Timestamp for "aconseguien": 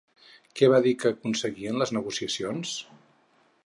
1.17-1.79